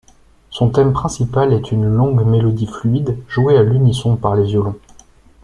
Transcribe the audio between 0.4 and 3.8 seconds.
Son thème principal est une longue mélodie fluide jouée à